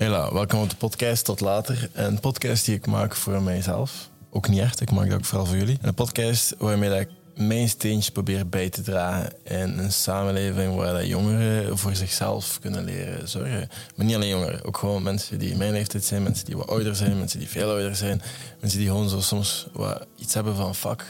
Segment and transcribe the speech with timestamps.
[0.00, 1.90] Hela, welkom op de podcast Tot Later.
[1.92, 4.10] Een podcast die ik maak voor mijzelf.
[4.30, 5.78] Ook niet echt, ik maak dat ook vooral voor jullie.
[5.80, 11.06] Een podcast waarmee ik mijn steentje probeer bij te dragen in een samenleving waar dat
[11.06, 13.68] jongeren voor zichzelf kunnen leren zorgen.
[13.96, 16.68] Maar niet alleen jongeren, ook gewoon mensen die in mijn leeftijd zijn, mensen die wat
[16.68, 18.22] ouder zijn, mensen die veel ouder zijn,
[18.60, 21.06] mensen die gewoon zo soms wat iets hebben van fuck,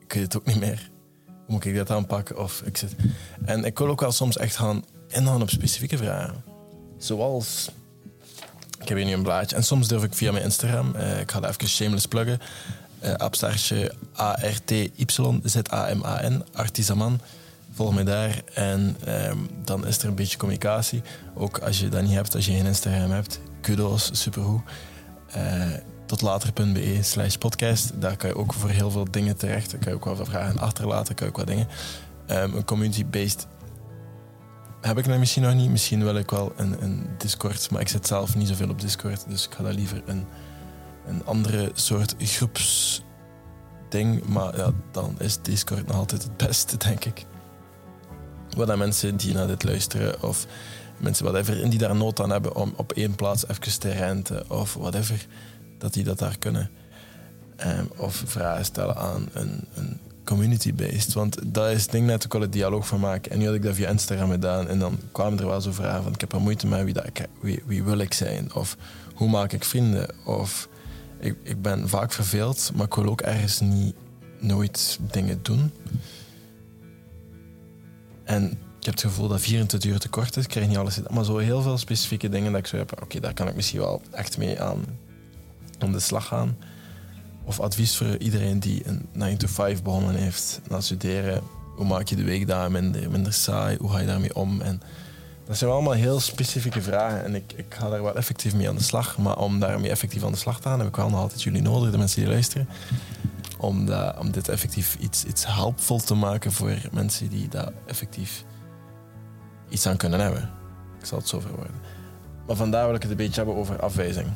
[0.00, 0.90] ik weet het ook niet meer.
[1.26, 2.38] Hoe moet ik dat aanpakken?
[2.38, 2.94] Of ik zit...
[3.44, 6.44] En ik wil ook wel soms echt gaan ingaan op specifieke vragen.
[6.98, 7.70] Zoals
[8.84, 9.56] ik heb hier nu een blaadje.
[9.56, 12.40] En soms durf ik via mijn Instagram, uh, ik ga dat even shameless pluggen,
[13.04, 15.44] uh, abstartje A-R-T-Y-Z-A-M-A-N,
[16.52, 17.20] Artisaman.
[17.72, 21.02] Volg mij daar en um, dan is er een beetje communicatie.
[21.34, 24.62] Ook als je dat niet hebt, als je geen Instagram hebt, kudos, supergoed.
[25.36, 25.62] Uh,
[26.06, 27.92] tot later.be slash podcast.
[27.94, 29.70] Daar kan je ook voor heel veel dingen terecht.
[29.70, 31.68] Daar kan je ook wel vragen achterlaten, kan je ook wat dingen.
[32.30, 33.46] Um, een community-based
[34.86, 35.70] heb ik dat misschien nog niet.
[35.70, 39.28] Misschien wil ik wel een, een Discord, maar ik zit zelf niet zoveel op Discord.
[39.28, 40.26] Dus ik ga daar liever een,
[41.06, 44.26] een andere soort groepsding.
[44.26, 47.24] Maar ja, dan is Discord nog altijd het beste, denk ik.
[48.56, 50.46] Wat dan mensen die naar dit luisteren of
[50.96, 54.74] mensen whatever, die daar nood aan hebben om op één plaats even te renten of
[54.74, 55.26] whatever,
[55.78, 56.70] dat die dat daar kunnen.
[57.66, 61.12] Um, of vragen stellen aan een, een community-based.
[61.12, 63.30] Want dat is het ding net ook al het dialoog van maken.
[63.32, 64.68] En nu had ik dat via Instagram gedaan.
[64.68, 66.12] En dan kwamen er wel zo vragen van...
[66.12, 68.54] Ik heb er moeite mee wie, dat ik, wie, wie wil ik zijn?
[68.54, 68.76] Of
[69.14, 70.08] hoe maak ik vrienden?
[70.24, 70.68] Of
[71.18, 73.94] ik, ik ben vaak verveeld, maar ik wil ook ergens niet
[74.38, 75.72] nooit dingen doen.
[78.24, 78.44] En
[78.78, 80.42] ik heb het gevoel dat 24 uur te kort is.
[80.42, 83.02] Ik krijg niet alles Maar zo heel veel specifieke dingen dat ik zo heb...
[83.02, 84.84] Oké, daar kan ik misschien wel echt mee aan,
[85.78, 86.56] aan de slag gaan
[87.44, 91.42] of advies voor iedereen die een 9 to 5 begonnen heeft na studeren.
[91.76, 93.76] Hoe maak je de week daar minder, minder saai?
[93.80, 94.60] Hoe ga je daarmee om?
[94.60, 94.80] En
[95.46, 98.76] dat zijn allemaal heel specifieke vragen en ik, ik ga daar wel effectief mee aan
[98.76, 99.18] de slag.
[99.18, 101.62] Maar om daarmee effectief aan de slag te gaan, heb ik wel nog altijd jullie
[101.62, 102.68] nodig, de mensen die luisteren.
[103.58, 108.44] Om, dat, om dit effectief iets, iets helpvol te maken voor mensen die daar effectief
[109.68, 110.50] iets aan kunnen hebben.
[111.00, 111.74] Ik zal het zo verwoorden.
[112.46, 114.26] Maar vandaar wil ik het een beetje hebben over afwijzing.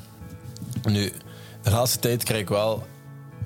[0.82, 1.12] Nu,
[1.62, 2.86] de laatste tijd krijg ik wel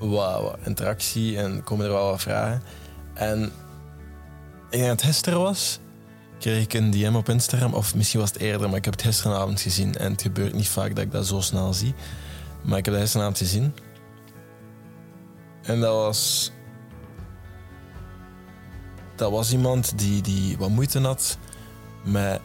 [0.08, 2.62] wat, interactie en komen er wel wat vragen.
[3.14, 5.78] En ik denk dat het gisteren was,
[6.38, 7.74] kreeg ik een DM op Instagram.
[7.74, 9.96] Of misschien was het eerder, maar ik heb het gisteravond gezien.
[9.96, 11.94] En het gebeurt niet vaak dat ik dat zo snel zie.
[12.62, 13.74] Maar ik heb het gisteravond gezien.
[15.62, 16.52] En dat was...
[19.16, 21.38] Dat was iemand die, die wat moeite had
[22.04, 22.40] met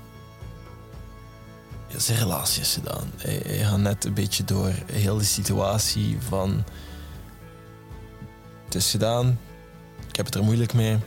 [1.96, 3.12] zijn relaties gedaan.
[3.18, 6.64] Hij, hij gaat net een beetje door heel die situatie van
[8.78, 9.40] is gedaan.
[10.10, 10.98] Ik heb het er moeilijk mee.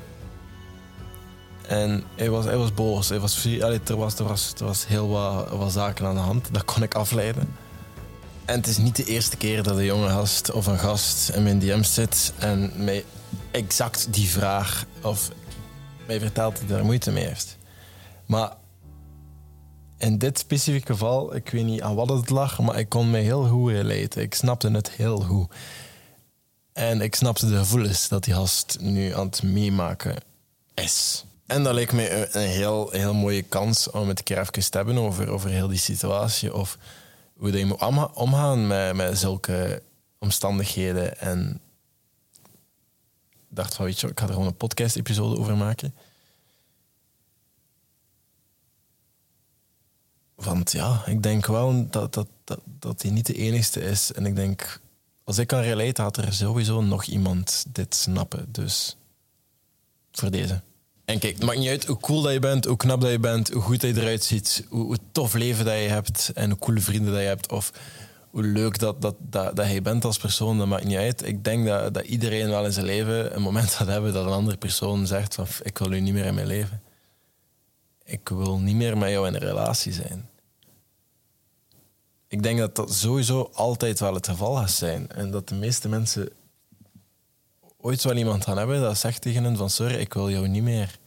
[1.66, 3.08] En hij was, hij was boos.
[3.08, 6.48] Hij was, er, was, er, was, er was heel wat, wat zaken aan de hand.
[6.52, 7.48] Dat kon ik afleiden.
[8.44, 11.42] En het is niet de eerste keer dat een jonge gast of een gast in
[11.42, 13.04] mijn DM zit en mij
[13.50, 15.30] exact die vraag of
[16.06, 17.58] mij vertelt dat hij moeite mee heeft.
[18.26, 18.52] Maar
[19.98, 23.18] in dit specifieke geval, ik weet niet aan wat het lag, maar ik kon me
[23.18, 24.22] heel goed relaten.
[24.22, 25.52] Ik snapte het heel goed.
[26.72, 30.16] En ik snapte de gevoelens dat die gast nu aan het meemaken
[30.74, 31.24] is.
[31.46, 34.76] En dat leek me een heel, heel mooie kans om het een keer even te
[34.76, 36.54] hebben over, over heel die situatie.
[36.54, 36.78] Of
[37.36, 39.82] hoe je moet omgaan met, met zulke
[40.18, 41.18] omstandigheden.
[41.18, 41.60] En
[43.48, 45.94] dacht van, weet je, ik ga er gewoon een podcast-episode over maken.
[50.34, 54.12] Want ja, ik denk wel dat, dat, dat, dat hij niet de enige is.
[54.12, 54.80] En ik denk
[55.30, 58.48] als ik kan relaten, had er sowieso nog iemand dit snappen.
[58.48, 58.96] Dus
[60.12, 60.60] voor deze.
[61.04, 63.18] En kijk, het maakt niet uit hoe cool dat je bent, hoe knap dat je
[63.18, 66.58] bent, hoe goed dat je eruit ziet, hoe, tof leven dat je hebt en hoe
[66.58, 67.52] coole vrienden dat je hebt.
[67.52, 67.72] Of
[68.30, 71.26] hoe leuk dat, dat, dat, dat je bent als persoon, dat maakt niet uit.
[71.26, 74.32] Ik denk dat, dat iedereen wel in zijn leven een moment gaat hebben dat een
[74.32, 76.82] andere persoon zegt van ik wil u niet meer in mijn leven.
[78.04, 80.29] Ik wil niet meer met jou in een relatie zijn
[82.30, 85.08] ik denk dat dat sowieso altijd wel het geval gaat zijn.
[85.08, 86.28] En dat de meeste mensen
[87.76, 90.62] ooit wel iemand gaan hebben dat zegt tegen hen van sorry, ik wil jou niet
[90.62, 90.98] meer.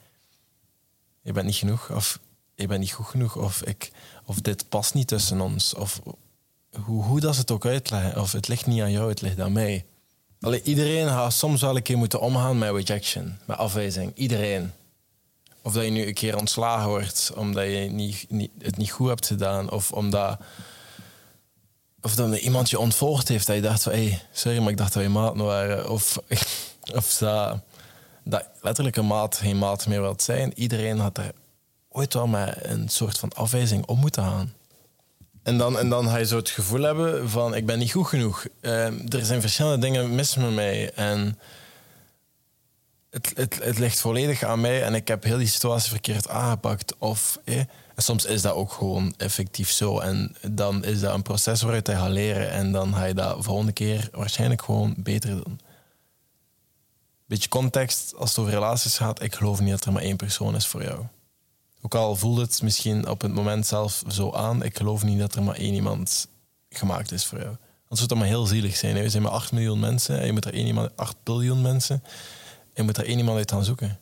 [1.22, 2.20] Je bent niet genoeg of
[2.56, 3.92] je bent niet goed genoeg of, ik,
[4.25, 5.74] of dit past niet tussen ons.
[5.74, 6.02] Of
[6.86, 8.22] hoe, hoe dat ze het ook uitleggen.
[8.22, 9.86] Of het ligt niet aan jou, het ligt aan mij.
[10.40, 14.12] Allee, iedereen gaat soms wel een keer moeten omgaan met rejection, met afwijzing.
[14.16, 14.72] Iedereen.
[15.62, 19.08] Of dat je nu een keer ontslagen wordt omdat je niet, niet, het niet goed
[19.08, 19.72] hebt gedaan.
[19.72, 20.40] Of omdat
[22.03, 24.94] of dan iemand je ontvolgd heeft, dat je dacht van, hey, sorry, maar ik dacht
[24.94, 25.89] dat je maat waren.
[25.89, 26.19] Of,
[26.95, 27.59] of dat,
[28.23, 30.51] dat letterlijk een maat geen maat meer wilt zijn.
[30.55, 31.31] Iedereen had er
[31.89, 34.53] ooit wel met een soort van afwijzing om moeten gaan.
[35.44, 38.07] En dan, en dan ga je zo het gevoel hebben van ik ben niet goed
[38.07, 38.45] genoeg.
[38.61, 40.91] Uh, er zijn verschillende dingen mis met mij.
[40.94, 41.39] En
[43.13, 46.98] het, het, het ligt volledig aan mij en ik heb heel die situatie verkeerd aangepakt.
[46.98, 47.68] Of, eh, en
[48.04, 50.00] soms is dat ook gewoon effectief zo.
[50.00, 52.51] En dan is dat een proces waaruit je gaat leren.
[52.51, 55.60] En dan ga je dat volgende keer waarschijnlijk gewoon beter doen.
[57.25, 60.56] Beetje context, als het over relaties gaat, ik geloof niet dat er maar één persoon
[60.56, 61.06] is voor jou.
[61.81, 65.36] Ook al voelt het misschien op het moment zelf zo aan, ik geloof niet dat
[65.36, 66.27] er maar één iemand
[66.69, 67.56] gemaakt is voor jou.
[67.94, 68.95] Anders zou het maar heel zielig zijn.
[68.95, 71.95] We zijn maar 8 miljoen mensen en je moet er één iemand, 8 biljoen mensen,
[71.95, 72.10] en
[72.74, 74.00] je moet er één iemand uit gaan zoeken.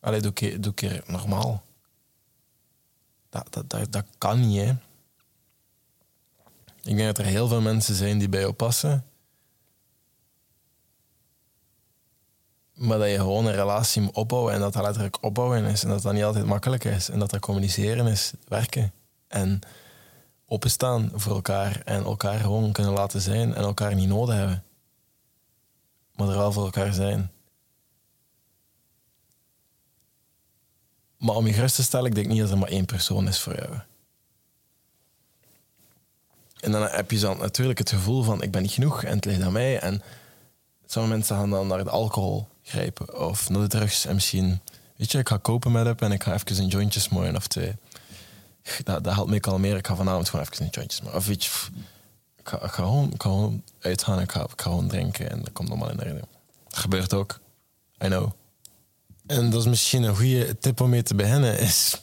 [0.00, 1.62] Allee, doe keer, doe keer normaal.
[3.28, 4.70] Dat, dat, dat, dat kan niet, hè.
[6.82, 9.04] Ik denk dat er heel veel mensen zijn die bij jou passen.
[12.72, 15.82] Maar dat je gewoon een relatie moet opbouwen en dat dat letterlijk opbouwen is.
[15.82, 17.08] En dat dat niet altijd makkelijk is.
[17.08, 18.92] En dat dat communiceren is, werken.
[19.26, 19.60] En
[20.46, 21.82] openstaan voor elkaar.
[21.84, 24.62] En elkaar gewoon kunnen laten zijn en elkaar niet nodig hebben.
[26.18, 27.30] Maar er wel voor elkaar zijn.
[31.18, 33.40] Maar om je gerust te stellen, ik denk niet dat er maar één persoon is
[33.40, 33.78] voor jou.
[36.60, 39.24] En dan heb je dan natuurlijk het gevoel van ik ben niet genoeg en het
[39.24, 39.78] ligt aan mij.
[39.78, 40.02] En
[40.86, 44.04] sommige mensen gaan dan naar de alcohol grijpen of naar de drugs.
[44.04, 44.60] En misschien,
[44.96, 47.46] weet je, ik ga kopen met hem en ik ga even een jointje smoren of
[47.46, 47.74] twee.
[48.84, 49.78] Dat, dat helpt me kalmeren.
[49.78, 51.16] Ik ga vanavond gewoon even een jointje smoren.
[51.16, 51.50] Of je,
[52.52, 53.48] ik ga, ga, gewoon, ik ga
[53.80, 56.24] uitgaan, ik ga, ga gewoon drinken en dat komt allemaal in de reden.
[56.68, 57.40] Dat gebeurt ook.
[58.04, 58.30] I know.
[59.26, 62.00] En dat is misschien een goede tip om mee te beginnen, is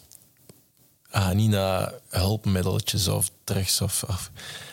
[1.10, 4.32] ah, niet naar hulpmiddeltjes of drugs of, of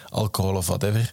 [0.08, 1.12] alcohol of whatever.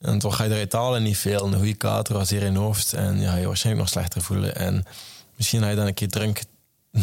[0.00, 1.46] En toch ga je eruit halen niet veel.
[1.46, 4.56] Een goede kater was hier in hoofd en ja, je waarschijnlijk nog slechter voelen.
[4.56, 4.84] En
[5.36, 6.42] misschien ga je dan een keer drunk,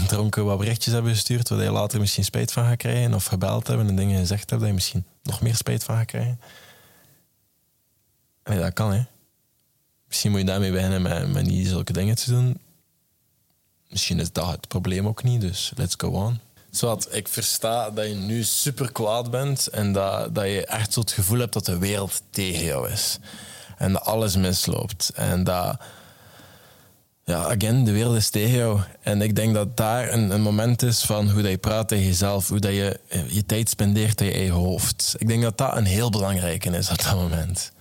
[0.07, 3.13] dronken wat berichtjes hebben gestuurd, waar je later misschien spijt van gaat krijgen.
[3.13, 6.05] Of gebeld hebben en dingen gezegd hebben dat je misschien nog meer spijt van gaat
[6.05, 6.39] krijgen.
[8.43, 9.03] Nee, dat kan hè.
[10.07, 12.59] Misschien moet je daarmee beginnen met, niet zulke dingen te doen.
[13.89, 16.39] Misschien is dat het probleem ook niet, dus let's go on.
[16.71, 20.99] Zodat ik versta dat je nu super kwaad bent en dat, dat je echt zo
[20.99, 23.19] het gevoel hebt dat de wereld tegen jou is.
[23.77, 25.11] En dat alles misloopt.
[25.15, 25.79] En dat,
[27.23, 28.81] ja, again, de wereld is tegen jou.
[29.01, 32.05] En ik denk dat daar een, een moment is van hoe dat je praat tegen
[32.05, 35.15] jezelf, hoe dat je je tijd spendeert in je eigen hoofd.
[35.17, 37.71] Ik denk dat dat een heel belangrijke is op dat moment.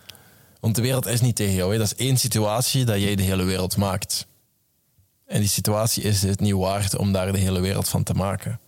[0.60, 1.72] Want de wereld is niet tegen jou.
[1.72, 1.78] Hè.
[1.78, 4.26] Dat is één situatie dat jij de hele wereld maakt.
[5.26, 8.60] En die situatie is het niet waard om daar de hele wereld van te maken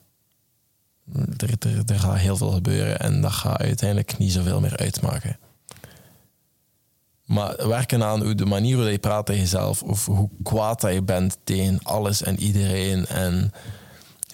[1.37, 5.39] er, er, er gaat heel veel gebeuren en dat gaat uiteindelijk niet zoveel meer uitmaken.
[7.25, 11.03] Maar werken aan hoe de manier waarop je praat tegen jezelf, of hoe kwaad je
[11.03, 13.53] bent tegen alles en iedereen, en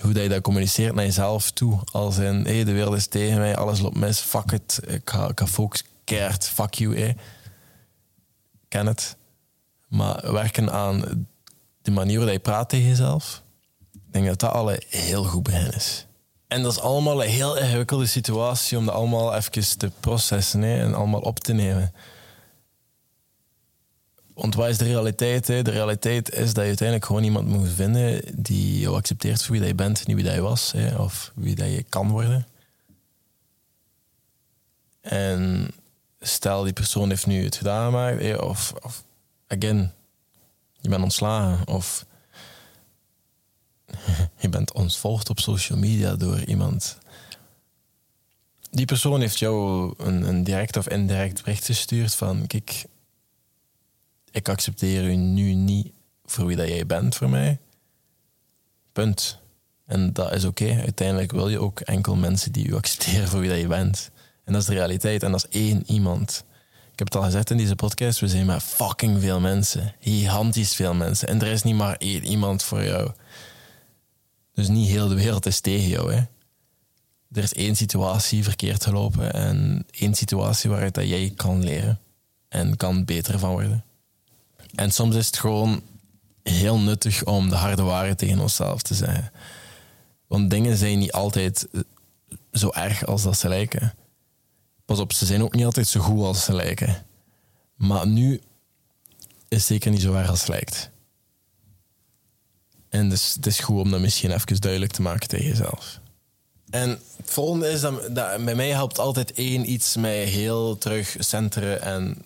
[0.01, 1.79] hoe dat je dat communiceert naar jezelf toe.
[1.93, 5.29] Als in, hey, de wereld is tegen mij, alles loopt mis, fuck it, ik ga,
[5.29, 5.47] ik ga
[6.39, 7.17] fuck you, hey.
[8.85, 9.17] Het.
[9.89, 11.27] Maar werken aan
[11.83, 13.43] de manier waarop je praat tegen jezelf,
[13.93, 16.07] ik denk dat dat al een heel goed begin is.
[16.49, 20.95] En dat is allemaal een heel ingewikkelde situatie om dat allemaal even te processen en
[20.95, 21.93] allemaal op te nemen.
[24.35, 25.47] Want wat is de realiteit?
[25.47, 25.63] Hè?
[25.63, 29.61] De realiteit is dat je uiteindelijk gewoon iemand moet vinden die jou accepteert voor wie
[29.61, 30.97] dat je bent, niet wie dat je was, hè?
[30.97, 32.47] of wie dat je kan worden.
[35.01, 35.71] En
[36.27, 38.41] stel die persoon heeft nu het gedaan gemaakt?
[38.41, 39.05] Of, of
[39.47, 39.93] again,
[40.81, 42.07] je bent ontslagen, of
[44.43, 46.99] je bent ontvolgd op social media door iemand.
[48.71, 52.85] Die persoon heeft jou een, een direct of indirect bericht gestuurd van kijk,
[54.31, 55.93] ik accepteer u nu niet
[56.25, 57.59] voor wie dat jij bent voor mij.
[58.93, 59.39] Punt.
[59.87, 60.81] En dat is oké.
[60.81, 64.11] Uiteindelijk wil je ook enkel mensen die u accepteren voor wie dat je bent.
[64.47, 65.23] En dat is de realiteit.
[65.23, 66.45] En dat is één iemand.
[66.93, 68.21] Ik heb het al gezegd in deze podcast.
[68.21, 69.95] We zijn met fucking veel mensen.
[70.01, 71.29] Gigantisch veel mensen.
[71.29, 73.11] En er is niet maar één iemand voor jou.
[74.55, 76.13] Dus niet heel de wereld is tegen jou.
[76.13, 76.21] Hè.
[77.33, 82.01] Er is één situatie verkeerd gelopen en één situatie waaruit dat jij kan leren
[82.49, 83.85] en kan beter van worden.
[84.75, 85.83] En soms is het gewoon
[86.43, 89.31] heel nuttig om de harde waarheid tegen onszelf te zeggen.
[90.27, 91.69] Want dingen zijn niet altijd
[92.53, 93.95] zo erg als dat ze lijken.
[94.87, 97.07] Pas op, ze zijn ook niet altijd zo goed als ze lijken.
[97.77, 98.41] Maar nu
[99.49, 100.91] is zeker niet zo erg als het lijkt.
[102.89, 106.01] En dus het is goed om dat misschien even duidelijk te maken tegen jezelf.
[106.71, 108.13] En het volgende is dat,
[108.45, 112.25] bij mij helpt altijd één iets mij heel terug centeren en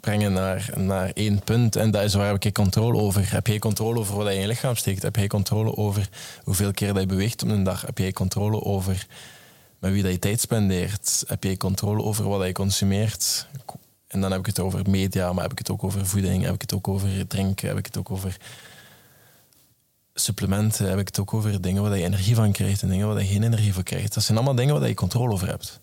[0.00, 1.76] brengen naar, naar één punt.
[1.76, 3.32] En dat is waar heb ik controle over.
[3.32, 5.02] Heb jij controle over wat je in je lichaam steekt?
[5.02, 6.08] Heb jij controle over
[6.44, 7.80] hoeveel keer dat je beweegt op een dag?
[7.80, 9.06] Heb jij controle over
[9.82, 11.24] met wie dat je tijd spendeert?
[11.26, 13.46] Heb je controle over wat je consumeert?
[14.06, 16.54] En dan heb ik het over media, maar heb ik het ook over voeding, heb
[16.54, 18.36] ik het ook over drinken, heb ik het ook over
[20.14, 23.20] supplementen, heb ik het ook over dingen waar je energie van krijgt en dingen waar
[23.20, 24.14] je geen energie van krijgt.
[24.14, 25.80] Dat zijn allemaal dingen waar je controle over hebt.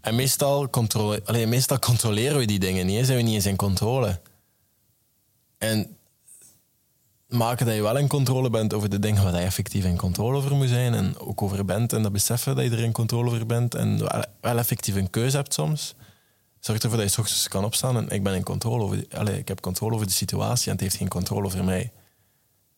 [0.00, 3.56] En meestal, controle, alleen, meestal controleren we die dingen niet, zijn we niet eens in
[3.56, 4.20] controle.
[5.58, 5.96] En
[7.34, 10.36] maken dat je wel in controle bent over de dingen waar je effectief in controle
[10.36, 13.30] over moet zijn en ook over bent en dat beseffen dat je er in controle
[13.30, 13.98] over bent en
[14.40, 15.94] wel, effectief een keuze hebt soms,
[16.60, 19.38] zorgt ervoor dat je s ochtends kan opstaan en ik ben in controle over, allez,
[19.38, 21.92] ik heb controle over de situatie en het heeft geen controle over mij.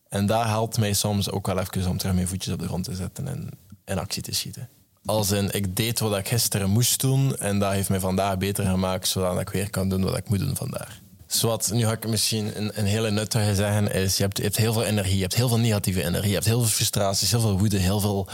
[0.09, 2.83] En dat helpt mij soms ook wel even om terug mijn voetjes op de grond
[2.83, 3.49] te zetten en
[3.85, 4.69] in actie te schieten.
[5.05, 8.65] Als in, ik deed wat ik gisteren moest doen en dat heeft mij vandaag beter
[8.65, 10.99] gemaakt, zodat ik weer kan doen wat ik moet doen vandaag.
[11.37, 14.83] Zwat, nu ga ik misschien een, een hele nuttige zeggen, is je hebt, heel veel
[14.83, 17.77] energie, je hebt heel veel negatieve energie, je hebt heel veel frustraties, heel veel woede,
[17.77, 18.27] heel veel...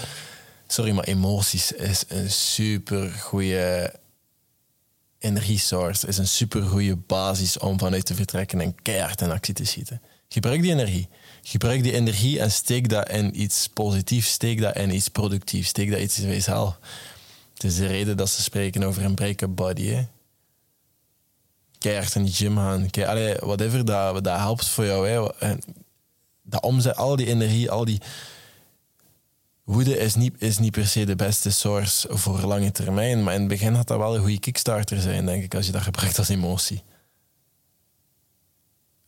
[0.68, 3.94] Sorry, maar emoties is een super goede
[5.20, 9.66] energiesource, is een super goede basis om vanuit te vertrekken en keihard in actie te
[9.66, 10.02] schieten.
[10.28, 11.08] Gebruik die energie.
[11.42, 15.92] Gebruik die energie en steek dat in iets positiefs, steek dat in iets productiefs, steek
[15.92, 16.80] dat iets in jezelf.
[17.54, 20.06] Het is de reden dat ze spreken over een break-up body.
[21.84, 22.90] Keihard in de gym gaan.
[22.90, 25.08] Kei, allee, whatever, dat, dat helpt voor jou.
[25.08, 25.34] Hè.
[25.40, 25.60] En
[26.42, 28.02] dat omzet, al die energie, al die
[29.64, 33.24] woede is niet, is niet per se de beste source voor lange termijn.
[33.24, 35.72] Maar in het begin had dat wel een goede kickstarter zijn, denk ik, als je
[35.72, 36.84] dat gebruikt als emotie.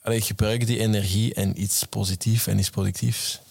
[0.02, 3.42] Allee, gebruik die energie in iets positiefs en iets productiefs.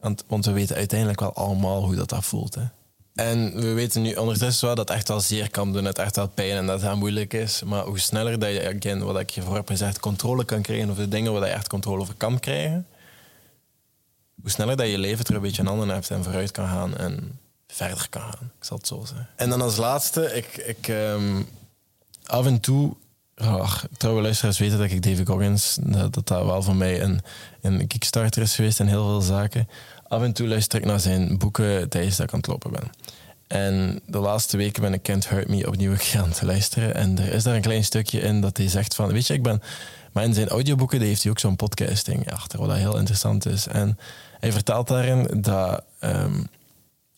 [0.00, 2.54] Want, want we weten uiteindelijk wel allemaal hoe dat, dat voelt.
[2.54, 2.64] Hè.
[3.14, 6.16] En we weten nu ondertussen wel dat het echt wel zeer kan doen, het echt
[6.16, 7.62] wel pijn en dat het moeilijk is.
[7.62, 11.08] Maar hoe sneller dat je, wat ik hiervoor heb gezegd, controle kan krijgen over de
[11.08, 12.86] dingen waar je echt controle over kan krijgen,
[14.40, 16.96] hoe sneller dat je leven er een beetje een ander hebt en vooruit kan gaan
[16.96, 18.50] en verder kan gaan.
[18.58, 19.28] Ik zal het zo zeggen.
[19.36, 21.48] En dan als laatste, ik, ik um,
[22.24, 22.94] af en toe
[23.34, 27.20] Ach, trouwe luisteraars weten dat ik David Goggins, dat dat wel voor mij een,
[27.60, 29.68] een kickstarter is geweest en heel veel zaken
[30.12, 32.90] af en toe luister ik naar zijn boeken tijdens dat ik aan het lopen ben.
[33.46, 36.94] En de laatste weken ben ik Can't Hurt Me opnieuw gaan te luisteren.
[36.94, 39.12] En er is daar een klein stukje in dat hij zegt van...
[39.12, 39.62] Weet je, ik ben...
[40.12, 43.66] Maar in zijn audioboeken heeft hij ook zo'n podcasting achter, wat heel interessant is.
[43.66, 43.98] En
[44.40, 45.82] hij vertelt daarin dat...
[46.00, 46.46] Um,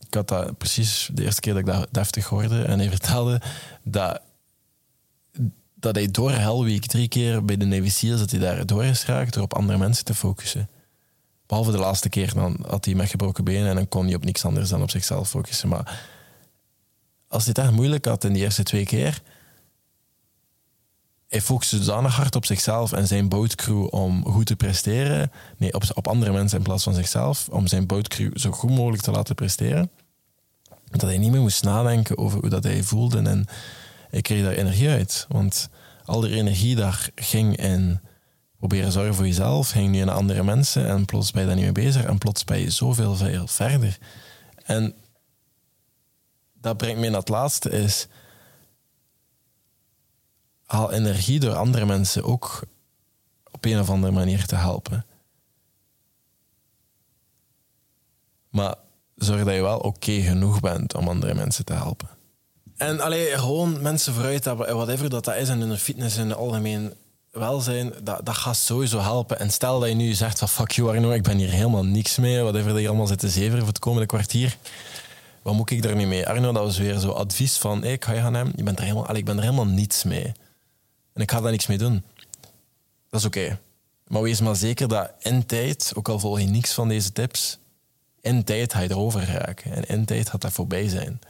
[0.07, 2.63] ik had dat precies de eerste keer dat ik dat deftig hoorde.
[2.63, 3.41] En hij vertelde
[3.83, 4.21] dat,
[5.75, 9.05] dat hij door Hell Week drie keer bij de Navy dat hij daar door is
[9.05, 10.69] geraakt door op andere mensen te focussen.
[11.55, 14.25] Behalve de laatste keer, dan had hij met gebroken benen en dan kon hij op
[14.25, 15.69] niks anders dan op zichzelf focussen.
[15.69, 16.01] Maar
[17.29, 19.23] als hij het echt moeilijk had in die eerste twee keer,
[21.29, 25.33] hij focuste zodanig hard op zichzelf en zijn bootcrew om goed te presteren.
[25.57, 27.49] Nee, op, op andere mensen in plaats van zichzelf.
[27.49, 29.91] Om zijn bootcrew zo goed mogelijk te laten presteren.
[30.91, 33.19] Dat hij niet meer moest nadenken over hoe dat hij voelde.
[33.19, 33.47] En
[34.11, 35.27] hij kreeg daar energie uit.
[35.29, 35.69] Want
[36.05, 38.01] al die energie daar ging in
[38.69, 41.65] proberen zorgen voor jezelf, ging nu naar andere mensen en plots ben je daar niet
[41.65, 43.99] mee bezig en plots ben je zoveel veel verder.
[44.65, 44.95] En
[46.53, 48.07] dat brengt me naar het laatste is,
[50.65, 52.63] haal energie door andere mensen ook
[53.51, 55.07] op een of andere manier te helpen.
[58.49, 58.75] Maar
[59.15, 62.09] zorg dat je wel oké genoeg bent om andere mensen te helpen.
[62.77, 66.93] En alleen gewoon mensen vooruit whatever dat, dat is, en hun fitness in het algemeen
[67.35, 69.39] welzijn, dat, dat gaat sowieso helpen.
[69.39, 72.17] En stel dat je nu zegt van fuck you Arno, ik ben hier helemaal niks
[72.17, 74.57] mee, whatever dat je allemaal zit te zeveren voor het komende kwartier.
[75.43, 76.29] Wat moet ik daar nu mee?
[76.29, 78.53] Arno, dat was weer zo advies van ik ga je gaan hem.
[78.57, 80.33] Je bent er helemaal, ik ben er helemaal niets mee.
[81.13, 82.03] En ik ga daar niks mee doen.
[83.11, 83.59] Dat is oké.
[84.07, 87.59] Maar wees maar zeker dat in tijd, ook al volg je niks van deze tips,
[88.21, 89.73] in tijd ga je erover raken.
[89.73, 91.21] En in tijd gaat dat voorbij zijn.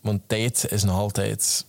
[0.00, 1.64] Want tijd is nog altijd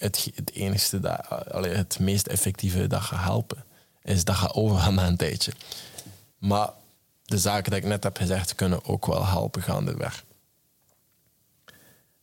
[0.00, 3.64] het, het enige, dat, allee, het meest effectieve dat gaat helpen,
[4.02, 5.52] is dat gaat overgaan na een tijdje.
[6.38, 6.70] Maar
[7.24, 10.24] de zaken die ik net heb gezegd, kunnen ook wel helpen gaandeweg.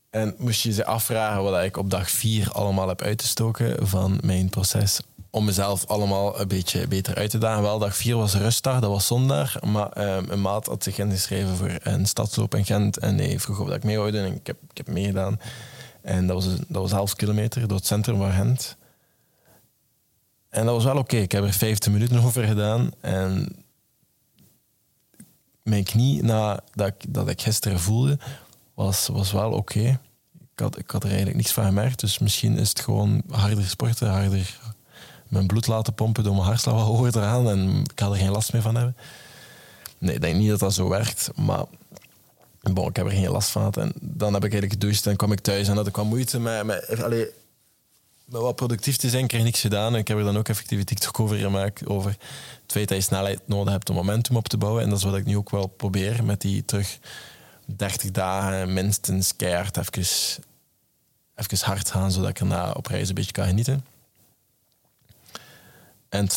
[0.09, 4.49] En moest je ze afvragen wat ik op dag vier allemaal heb uitgestoken van mijn
[4.49, 7.63] proces om mezelf allemaal een beetje beter uit te dagen.
[7.63, 9.61] Wel, dag vier was rustdag, dat was zondag.
[9.61, 12.97] Maar um, een maat had zich ingeschreven voor een stadsloop in Gent.
[12.97, 14.13] En hij vroeg of ik mee doen.
[14.13, 15.39] En ik heb, ik heb meegedaan.
[16.07, 18.77] En dat was, dat was half kilometer door het centrum van Gent.
[20.49, 21.15] En dat was wel oké.
[21.15, 22.91] Ik heb er 15 minuten over gedaan.
[23.01, 23.55] En
[25.61, 28.19] mijn knie, na, dat, ik, dat ik gisteren voelde,
[28.73, 29.99] was, was wel oké.
[30.53, 31.99] Ik, had, ik had er eigenlijk niks van gemerkt.
[31.99, 34.59] Dus misschien is het gewoon harder sporten, harder
[35.27, 37.49] mijn bloed laten pompen door mijn hartslag wat hoger te gaan.
[37.49, 38.97] En ik ga er geen last meer van hebben.
[39.97, 41.29] Nee, ik denk niet dat dat zo werkt.
[41.35, 41.65] Maar
[42.61, 43.73] Bon, ik heb er geen last van.
[43.73, 46.39] En dan heb ik eigenlijk gedoucht en kwam ik thuis en had ik wat moeite
[46.39, 47.27] met, met, allee,
[48.25, 49.23] met wat productief te zijn.
[49.23, 49.93] Ik kreeg niks gedaan.
[49.93, 51.87] En ik heb er dan ook effectief TikTok over gemaakt.
[51.87, 54.83] Over het feit dat je snelheid nodig hebt om momentum op te bouwen.
[54.83, 56.99] En dat is wat ik nu ook wel probeer met die terug
[57.65, 60.43] 30 dagen minstens keihard even,
[61.35, 62.11] even hard gaan.
[62.11, 63.85] Zodat ik erna op reis een beetje kan genieten.
[66.09, 66.27] En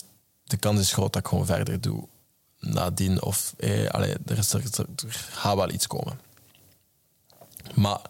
[0.44, 2.08] de kans is groot dat ik gewoon verder doe
[2.60, 3.22] nadien.
[3.22, 4.62] Of eh, er, is, er,
[5.08, 6.20] gaat wel iets komen.
[7.74, 8.00] Maar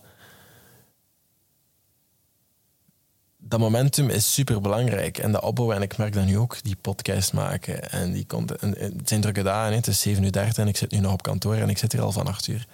[3.36, 5.18] dat momentum is super belangrijk.
[5.18, 7.90] En dat opbouwen, en ik merk dat nu ook, die podcast maken.
[7.90, 10.76] En die komt, en, het zijn drukke dagen, het is 7 uur 30 en ik
[10.76, 12.66] zit nu nog op kantoor en ik zit hier al van 8 uur.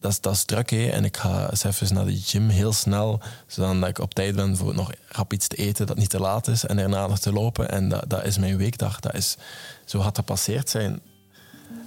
[0.00, 0.88] Dat is, dat druk, hè.
[0.88, 4.56] En ik ga eens even naar de gym heel snel, zodat ik op tijd ben
[4.56, 7.32] voor nog rap iets te eten dat niet te laat is en daarna nog te
[7.32, 7.70] lopen.
[7.70, 9.00] En dat, dat is mijn weekdag.
[9.00, 9.36] Dat is,
[9.84, 11.00] zo gaat dat passeerd zijn.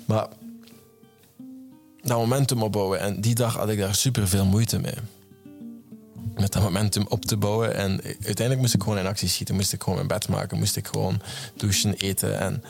[0.06, 0.27] Maar
[2.01, 4.98] dat momentum opbouwen, en die dag had ik daar super veel moeite mee
[6.41, 7.75] met dat momentum op te bouwen.
[7.75, 9.56] En uiteindelijk moest ik gewoon in actie schieten.
[9.56, 10.58] Moest ik gewoon mijn bed maken.
[10.58, 11.22] Moest ik gewoon
[11.56, 12.63] douchen, eten en,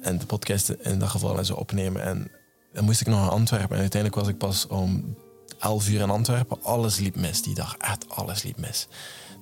[0.00, 2.02] en de podcast in dat geval en zo opnemen.
[2.02, 2.30] En
[2.74, 3.76] dan moest ik nog naar Antwerpen.
[3.76, 5.16] En uiteindelijk was ik pas om
[5.58, 6.58] 11 uur in Antwerpen.
[6.62, 7.76] Alles liep mis die dag.
[7.78, 8.86] Echt alles liep mis.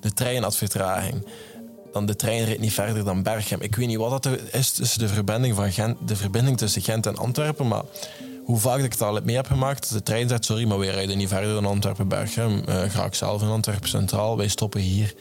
[0.01, 1.27] De trein had vertraging.
[1.93, 3.61] Dan de trein reed niet verder dan Berchem.
[3.61, 7.07] Ik weet niet wat dat is tussen de verbinding, van Gent, de verbinding tussen Gent
[7.07, 7.69] en Antwerpen.
[7.69, 7.83] Maar
[8.45, 9.93] hoe vaak ik het al mee heb gemaakt.
[9.93, 12.63] De trein zegt, sorry, maar wij rijden niet verder dan Antwerpen-Berchem.
[12.69, 15.15] Uh, ga ik zelf in Antwerpen Centraal, wij stoppen hier.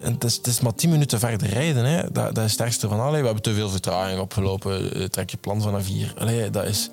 [0.00, 1.84] En het, is, maar tien minuten verder rijden.
[1.84, 2.12] Hè.
[2.12, 3.18] Dat, dat is het ergste van alle.
[3.18, 4.94] We hebben te veel vertraging opgelopen.
[4.94, 6.14] Eh, trek je plan vanaf hier.
[6.18, 6.90] Allee, dat is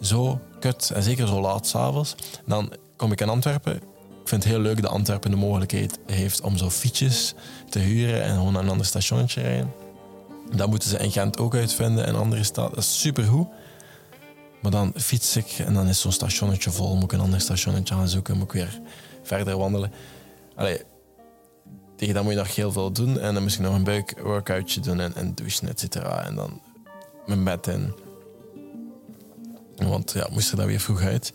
[0.00, 0.90] zo kut.
[0.94, 2.14] En zeker zo laat s'avonds.
[2.46, 3.76] Dan kom ik in Antwerpen.
[4.22, 7.34] Ik vind het heel leuk dat Antwerpen de mogelijkheid heeft om zo fietsjes
[7.68, 9.72] te huren en gewoon naar een ander stationnetje rijden.
[10.56, 12.74] Dat moeten ze in Gent ook uitvinden en andere stad.
[12.74, 13.48] Dat is supergoed.
[14.62, 16.94] Maar dan fiets ik en dan is zo'n stationnetje vol.
[16.94, 18.36] Moet ik een ander stationnetje gaan zoeken.
[18.36, 18.80] Moet ik weer
[19.22, 19.92] verder wandelen.
[20.56, 20.80] Allee,
[22.02, 23.18] tegen dat moet je nog heel veel doen.
[23.18, 26.24] En dan ik nog een buikworkoutje doen en, en douchen, et cetera.
[26.24, 26.60] En dan
[27.26, 27.94] mijn bed in.
[29.76, 31.32] Want ja, moest er dan weer vroeg uit.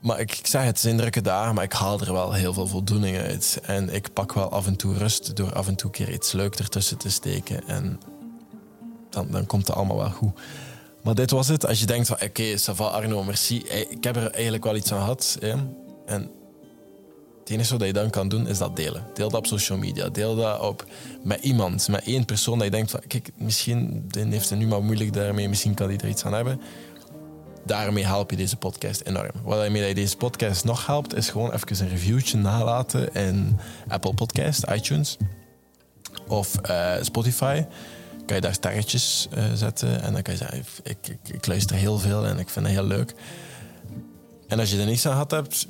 [0.00, 2.66] Maar ik, ik zeg het, zijn drukke dagen, maar ik haal er wel heel veel
[2.66, 3.60] voldoening uit.
[3.62, 6.32] En ik pak wel af en toe rust door af en toe een keer iets
[6.32, 7.68] leuks ertussen te steken.
[7.68, 8.00] En
[9.10, 10.40] dan, dan komt het allemaal wel goed.
[11.02, 11.66] Maar dit was het.
[11.66, 13.58] Als je denkt van, oké, okay, Arno, merci.
[13.88, 15.38] Ik heb er eigenlijk wel iets aan gehad.
[16.06, 16.30] En
[17.42, 19.06] het enige wat je dan kan doen, is dat delen.
[19.14, 20.08] Deel dat op social media.
[20.08, 20.86] Deel dat op
[21.22, 24.82] met iemand, met één persoon dat je denkt van, kijk, misschien heeft het nu maar
[24.82, 26.60] moeilijk daarmee, misschien kan die er iets aan hebben.
[27.64, 29.30] Daarmee help je deze podcast enorm.
[29.42, 34.64] Wat je deze podcast nog helpt, is gewoon even een reviewtje nalaten in Apple Podcast,
[34.70, 35.16] iTunes
[36.28, 37.64] of uh, Spotify
[38.26, 40.02] kan je daar sterretjes uh, zetten.
[40.02, 42.84] En dan kan je zeggen, ik, ik, luister heel veel en ik vind het heel
[42.84, 43.14] leuk.
[44.48, 45.66] En als je er niks aan gehad hebt,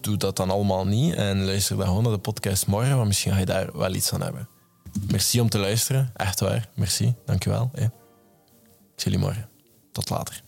[0.00, 1.14] doe dat dan allemaal niet.
[1.14, 4.12] En luister dan gewoon naar de podcast morgen, want misschien ga je daar wel iets
[4.12, 4.48] aan hebben.
[5.10, 6.10] Merci om te luisteren.
[6.16, 6.68] Echt waar.
[6.74, 7.14] Merci.
[7.24, 7.70] Dankjewel.
[7.74, 7.90] Ik
[8.96, 9.48] zie jullie morgen.
[9.92, 10.47] Tot later.